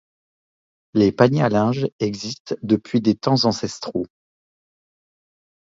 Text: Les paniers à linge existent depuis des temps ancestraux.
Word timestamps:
Les 0.95 1.11
paniers 1.11 1.43
à 1.43 1.49
linge 1.49 1.87
existent 1.99 2.55
depuis 2.63 3.01
des 3.01 3.13
temps 3.13 3.45
ancestraux. 3.45 4.07